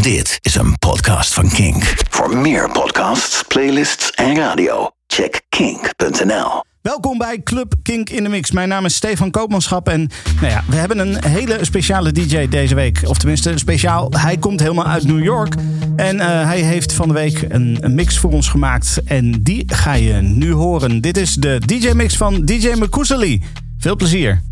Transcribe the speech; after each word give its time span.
Dit 0.00 0.38
is 0.40 0.54
een 0.54 0.78
podcast 0.78 1.34
van 1.34 1.48
Kink. 1.48 1.94
Voor 2.10 2.36
meer 2.36 2.70
podcasts, 2.70 3.42
playlists 3.48 4.10
en 4.10 4.36
radio, 4.36 4.90
check 5.06 5.40
kink.nl. 5.48 6.62
Welkom 6.82 7.18
bij 7.18 7.42
Club 7.42 7.74
Kink 7.82 8.10
in 8.10 8.22
de 8.22 8.28
Mix. 8.28 8.50
Mijn 8.50 8.68
naam 8.68 8.84
is 8.84 8.94
Stefan 8.94 9.30
Koopmanschap 9.30 9.88
en 9.88 10.10
nou 10.40 10.52
ja, 10.52 10.62
we 10.68 10.76
hebben 10.76 10.98
een 10.98 11.24
hele 11.24 11.58
speciale 11.60 12.12
DJ 12.12 12.48
deze 12.48 12.74
week. 12.74 13.02
Of 13.04 13.18
tenminste, 13.18 13.52
speciaal. 13.58 14.10
Hij 14.16 14.36
komt 14.36 14.60
helemaal 14.60 14.86
uit 14.86 15.04
New 15.04 15.22
York. 15.24 15.54
En 15.96 16.20
eh, 16.20 16.26
hij 16.26 16.60
heeft 16.60 16.92
van 16.92 17.08
de 17.08 17.14
week 17.14 17.44
een, 17.48 17.78
een 17.80 17.94
mix 17.94 18.18
voor 18.18 18.32
ons 18.32 18.48
gemaakt. 18.48 19.00
En 19.04 19.42
die 19.42 19.62
ga 19.66 19.92
je 19.92 20.12
nu 20.12 20.52
horen. 20.52 21.00
Dit 21.00 21.16
is 21.16 21.34
de 21.34 21.60
DJ-mix 21.66 22.16
van 22.16 22.44
DJ 22.44 22.72
Makusali. 22.74 23.42
Veel 23.78 23.96
plezier. 23.96 24.42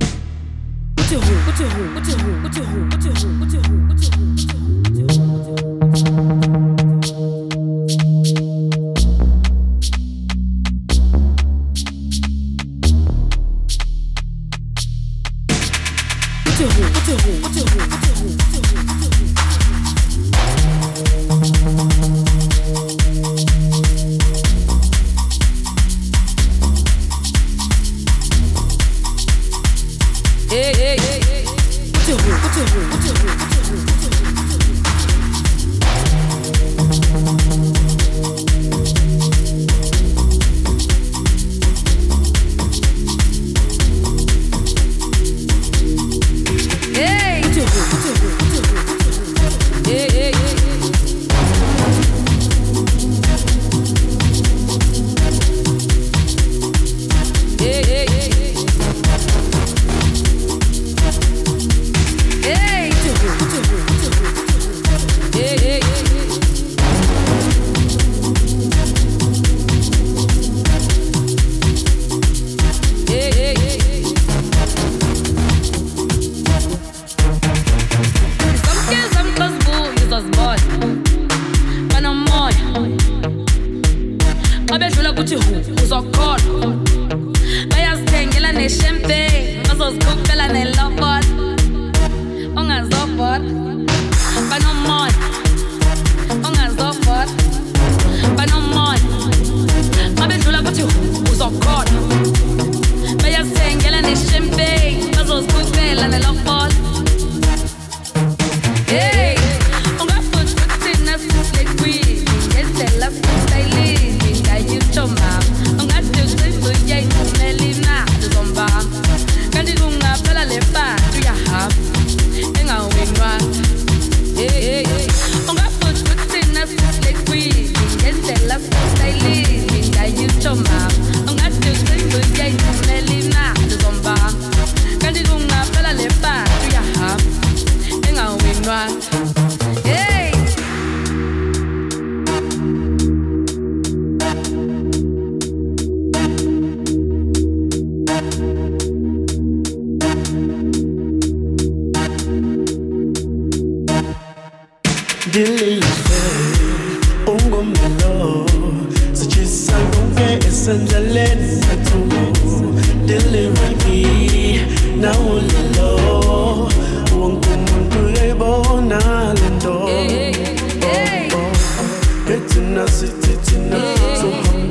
Get 172.28 172.56
in 172.58 172.76
a 172.76 172.86
city 172.86 173.38
tonight, 173.42 173.96
so 174.16 174.30
cool, 174.50 174.68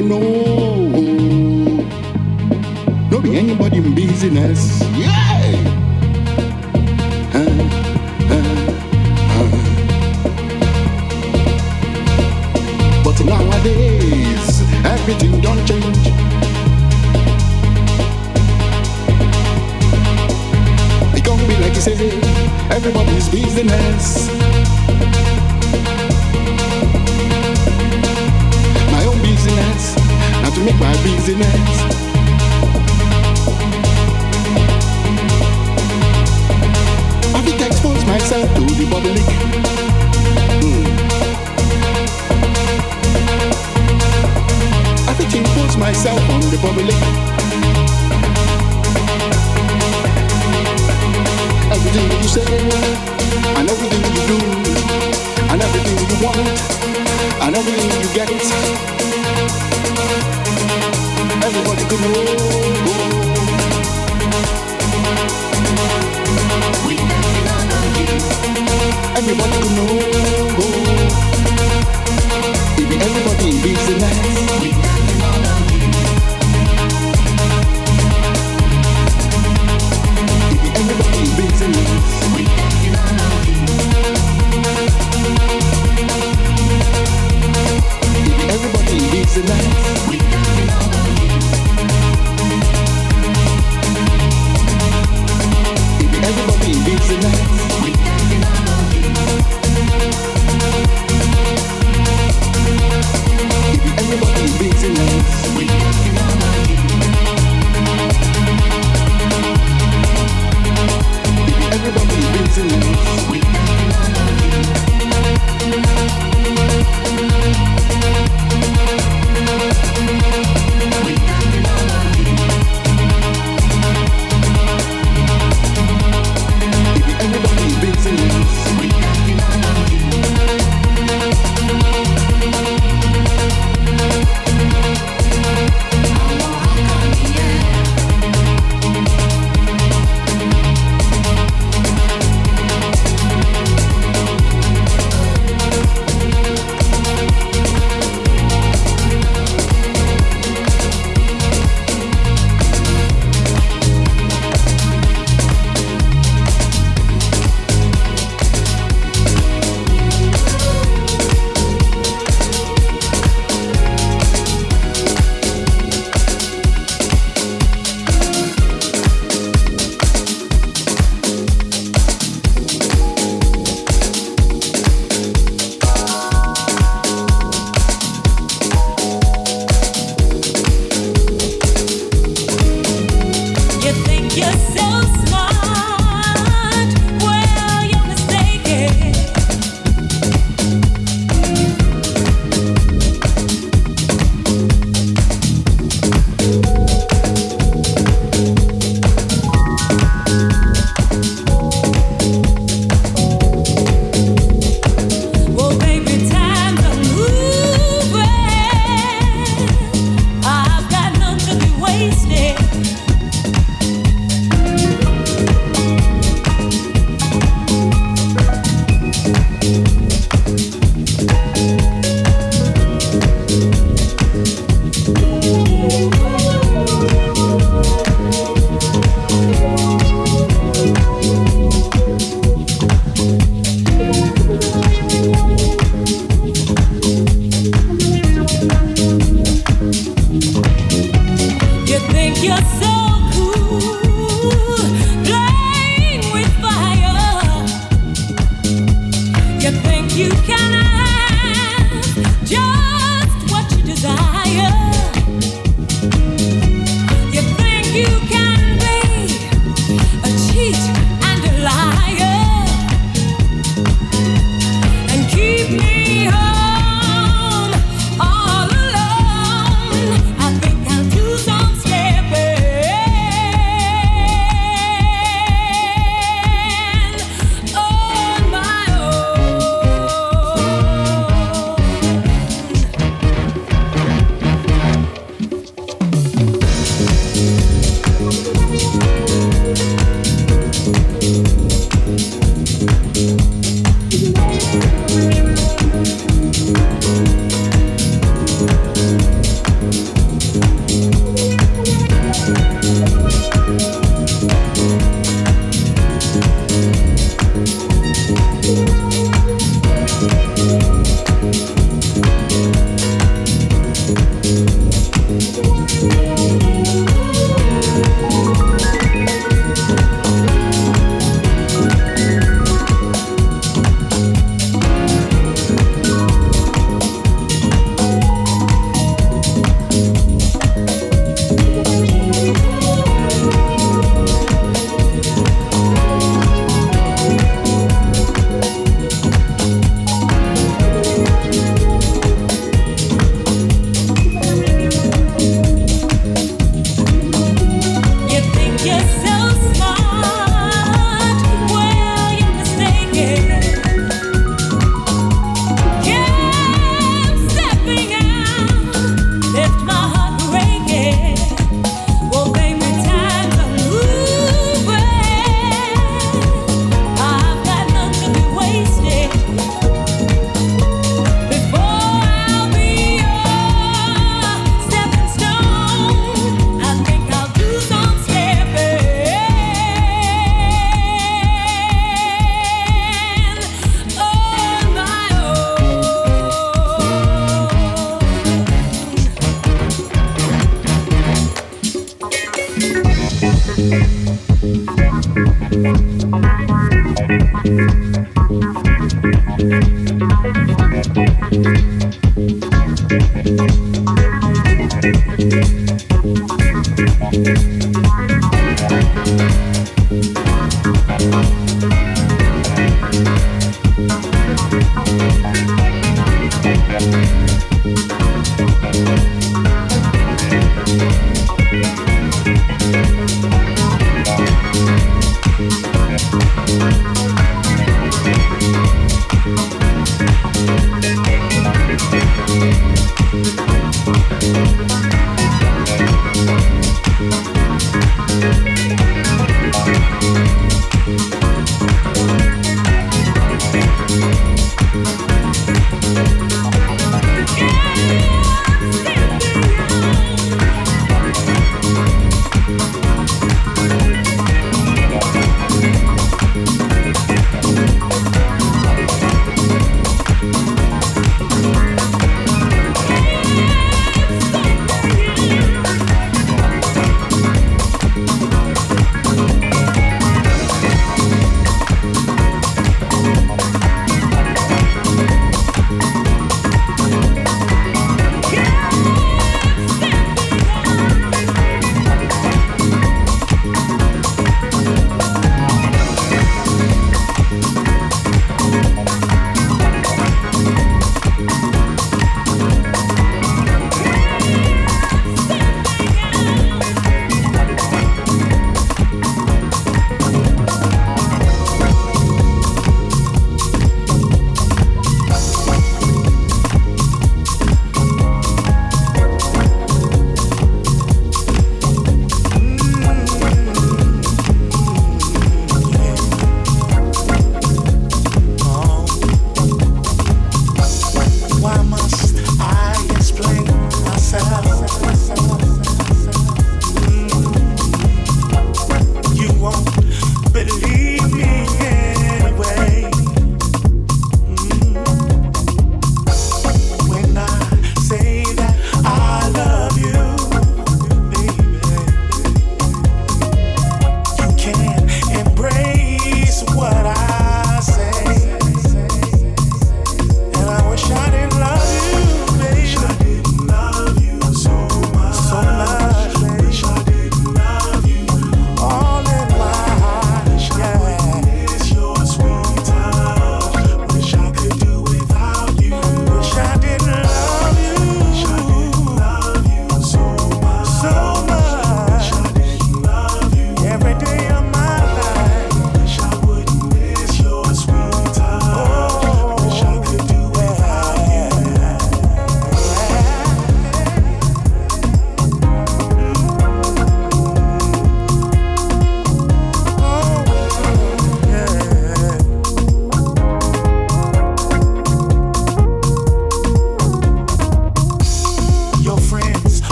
them 0.00 0.08
know. 0.08 1.84
Don't 3.10 3.22
be 3.22 3.36
anybody 3.36 3.78
in 3.78 3.94
business. 3.94 4.80
Yeah. 4.96 5.39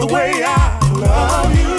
the 0.00 0.06
way 0.14 0.42
I 0.42 0.78
love 0.94 1.60
you. 1.60 1.69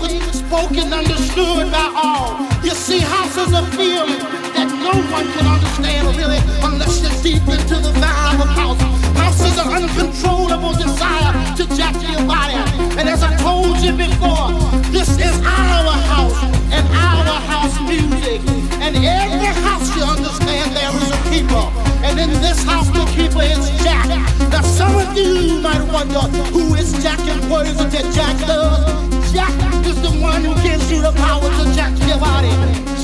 Language 0.00 0.32
spoken, 0.32 0.92
understood 0.92 1.70
by 1.70 1.92
all. 1.94 2.46
You 2.62 2.70
see, 2.70 3.00
house 3.00 3.36
is 3.36 3.52
a 3.52 3.64
feeling 3.76 4.18
that 4.54 4.68
no 4.68 4.94
one 5.12 5.26
can 5.32 5.46
understand 5.46 6.16
really 6.16 6.40
unless 6.62 7.02
you're 7.02 7.22
deep 7.22 7.42
into 7.48 7.76
the 7.76 7.92
vibe 8.00 8.40
of 8.40 8.48
house. 8.48 8.80
House 9.16 9.40
is 9.44 9.58
an 9.58 9.68
uncontrollable 9.68 10.72
desire 10.72 11.32
to 11.56 11.64
jack 11.76 11.94
your 12.10 12.24
body. 12.26 12.56
And 12.98 13.08
as 13.08 13.22
I 13.22 13.36
told 13.36 13.78
you 13.78 13.92
before, 13.92 14.52
this 14.90 15.18
is 15.18 15.36
our 15.44 15.94
house 16.08 16.38
and 16.72 16.86
our 16.88 17.40
house 17.52 17.76
music. 17.88 18.40
And 18.80 18.96
every 18.96 19.52
house 19.62 19.94
you 19.96 20.02
understand 20.02 20.76
there 20.76 20.92
is 20.96 21.10
a 21.10 21.20
keeper. 21.30 21.66
And 22.04 22.18
in 22.18 22.30
this 22.40 22.62
house 22.64 22.88
the 22.88 23.04
keeper 23.12 23.42
is 23.42 23.70
Jack. 23.82 24.08
Now 24.50 24.62
some 24.62 24.96
of 24.96 25.16
you 25.16 25.60
might 25.60 25.82
wonder 25.92 26.20
who 26.52 26.74
is 26.74 26.92
Jack 27.02 27.20
and 27.20 27.50
what 27.50 27.66
is 27.66 27.80
it 27.80 27.90
that 27.90 28.14
Jack 28.14 28.38
does? 28.46 29.32
Jack 29.32 29.69
is 29.86 30.00
the 30.02 30.10
one 30.20 30.42
who 30.44 30.54
gives 30.62 30.90
you 30.90 31.00
the 31.00 31.12
power 31.12 31.48
to 31.48 31.64
jack 31.74 31.92
your 32.08 32.18
body. 32.18 32.50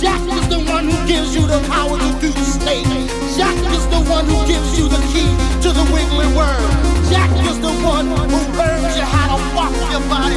Jack 0.01 0.21
is 0.29 0.49
the 0.49 0.61
one 0.69 0.89
who 0.89 0.99
gives 1.07 1.35
you 1.35 1.47
the 1.47 1.61
power 1.69 1.97
to 1.97 2.11
do 2.21 2.31
snake. 2.33 2.87
Jack 3.37 3.57
is 3.73 3.85
the 3.89 4.03
one 4.11 4.27
who 4.27 4.39
gives 4.47 4.79
you 4.79 4.89
the 4.89 5.01
key 5.13 5.31
to 5.63 5.73
the 5.73 5.85
wiggly 5.93 6.29
worm. 6.37 6.71
Jack 7.09 7.31
is 7.49 7.59
the 7.61 7.73
one 7.85 8.07
who 8.07 8.41
learns 8.59 8.97
you 8.97 9.07
how 9.07 9.37
to 9.37 9.57
walk 9.57 9.75
your 9.93 10.05
body. 10.09 10.37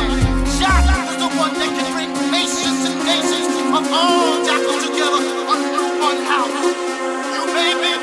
Jack 0.60 0.86
is 1.12 1.18
the 1.20 1.30
one 1.36 1.54
that 1.60 1.72
can 1.76 1.88
bring 1.94 2.12
nations 2.32 2.82
and 2.88 2.98
nations 3.04 3.50
of 3.76 3.84
all 3.92 4.44
jackals 4.46 4.84
together 4.88 5.24
under 5.50 5.86
one 6.00 6.20
house. 6.24 6.56
You 7.36 7.44
may 7.52 7.74
be 7.80 7.99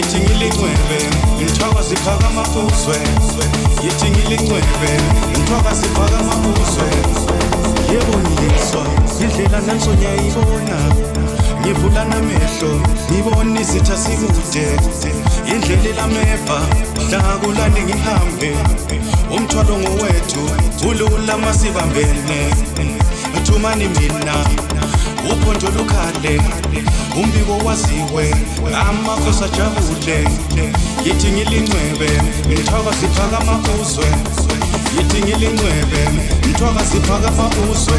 yithi 0.00 0.18
ngilincwebe 0.20 0.98
mthwaka 1.44 1.82
ziphaka 1.82 2.26
amabuzwe. 2.26 2.96
Yithi 3.84 4.10
ngilincwebe 4.10 4.92
mthwaka 5.40 5.74
ziphaka 5.74 6.18
amabuzwe. 6.18 6.88
Yebo 7.92 8.18
ngiyizwa 8.18 8.84
indlela 9.22 9.60
nanso 9.66 9.90
ngiyayibona. 9.94 10.76
Ngivula 11.60 12.04
namehlo 12.04 12.72
ngibona 13.10 13.60
izitha 13.60 13.96
sikude 13.96 14.66
indlela 15.52 15.88
ilameva 15.90 16.58
ndakulande 17.08 17.82
ngihambe. 17.82 18.52
Umthwalo 19.36 19.78
ngowethu 19.78 20.42
ulula 20.88 21.38
masibambene. 21.38 22.40
Thumani 23.44 23.88
mina. 23.88 24.69
Uphondo 25.32 25.68
lukhale 25.78 26.40
umbiko 27.16 27.66
waziwe 27.66 28.34
amakhosi 28.88 29.44
ajabule. 29.44 30.18
Yithi 31.04 31.26
ngilincwebe 31.32 32.10
mthwaka 32.50 32.90
ziphaka 33.00 33.38
amabuzwe. 33.38 34.06
Yithi 34.96 35.22
ngilincwebe 35.22 36.02
mthwaka 36.50 36.84
ziphaka 36.84 37.28
amabuzwe. 37.28 37.98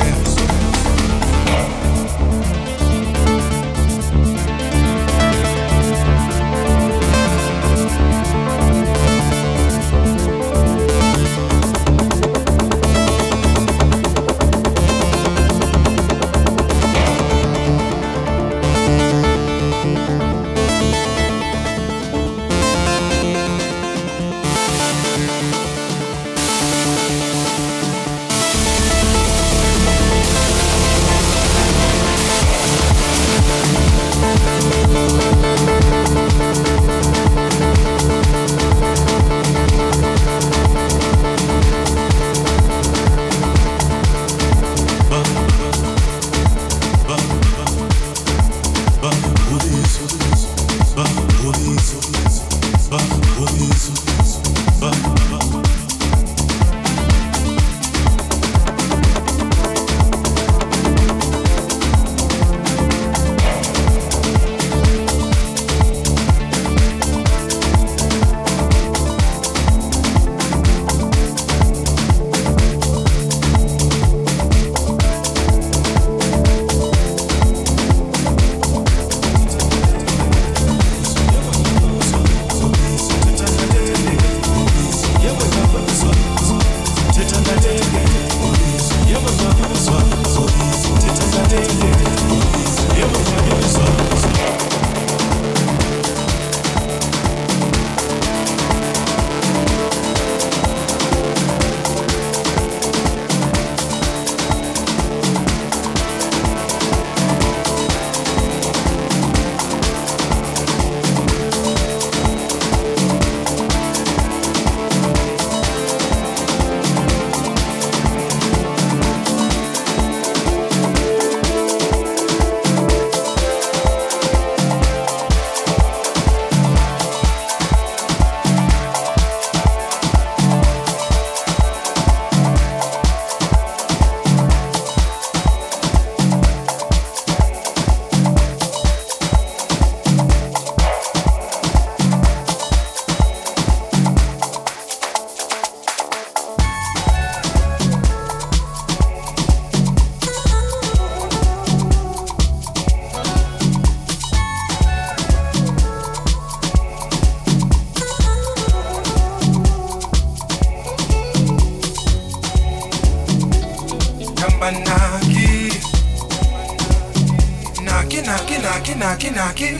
Naki 168.82 168.96
naki 168.96 169.30
naki. 169.30 169.78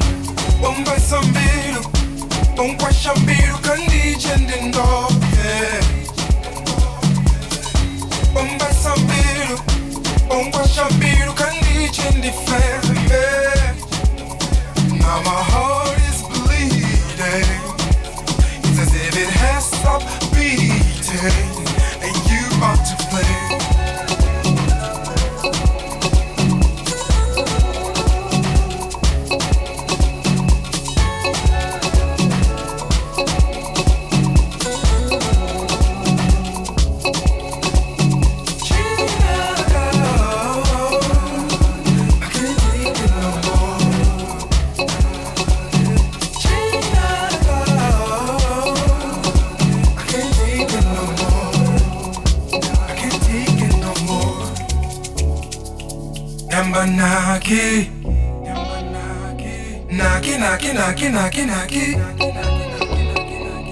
Bomba 0.62 1.00
sambiru 1.00 1.82
Bonkwa 2.56 2.94
shambiru 2.94 3.58
kandi 3.62 4.16
chendingoke 4.20 5.82
Bomba 8.34 8.74
sambiru 8.74 9.58
Bonkwa 10.30 10.68
shambiru 10.68 11.34
kandi 11.34 11.90
chendifembe 11.90 13.24
Now 15.00 15.22
my 15.24 15.44
heart 15.52 15.98
is 16.10 16.22
bleeding. 16.22 17.62
It's 18.64 18.80
as 18.80 18.94
if 18.96 19.18
it 19.18 19.30
has 19.30 19.66
stopped 19.66 20.32
beating 20.34 21.51
Naki 60.82 61.10
naki 61.10 61.46
naki 61.46 61.96
naki 61.96 62.28
naki 62.34 63.72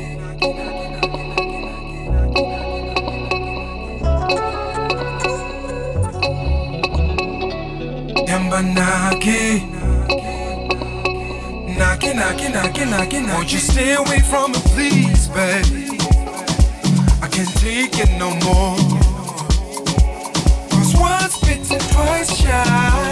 Yamba 8.30 8.60
naki 8.62 9.66
Naki 11.80 12.14
naki 12.14 12.48
naki 12.50 12.86
naki 12.86 13.20
naki 13.20 13.34
Won't 13.34 13.54
you 13.54 13.60
stay 13.60 13.94
away 13.96 14.20
from 14.20 14.52
me 14.52 14.60
please 14.76 15.28
babe? 15.30 15.66
I 17.24 17.28
can't 17.28 17.50
take 17.58 17.98
it 17.98 18.12
no 18.20 18.30
more. 18.46 18.78
Cause 20.70 20.94
once 20.96 21.40
bitten, 21.40 21.80
twice 21.90 22.36
shy. 22.38 23.09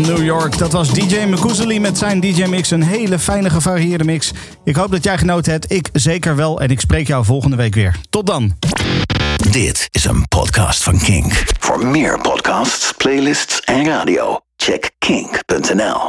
New 0.00 0.24
York. 0.24 0.58
Dat 0.58 0.72
was 0.72 0.92
DJ 0.92 1.24
Mekuzeli 1.24 1.80
met 1.80 1.98
zijn 1.98 2.20
DJ-mix. 2.20 2.70
Een 2.70 2.82
hele 2.82 3.18
fijne, 3.18 3.50
gevarieerde 3.50 4.04
mix. 4.04 4.32
Ik 4.64 4.76
hoop 4.76 4.90
dat 4.90 5.04
jij 5.04 5.18
genoten 5.18 5.52
hebt. 5.52 5.72
Ik 5.72 5.88
zeker 5.92 6.36
wel. 6.36 6.60
En 6.60 6.68
ik 6.68 6.80
spreek 6.80 7.06
jou 7.06 7.24
volgende 7.24 7.56
week 7.56 7.74
weer. 7.74 7.96
Tot 8.10 8.26
dan. 8.26 8.56
Dit 9.50 9.88
is 9.90 10.04
een 10.04 10.28
podcast 10.28 10.82
van 10.82 10.98
Kink. 10.98 11.44
Voor 11.58 11.86
meer 11.86 12.20
podcasts, 12.20 12.92
playlists 12.96 13.60
en 13.60 13.84
radio, 13.84 14.40
check 14.56 14.90
kink.nl. 14.98 16.00